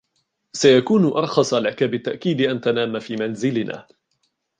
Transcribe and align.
سيكون 0.53 1.05
أرخص 1.05 1.53
لك 1.53 1.83
بالتأكيد 1.83 2.41
أن 2.41 2.61
تنام 2.61 2.99
في 2.99 3.15
منزلنا. 3.15 3.87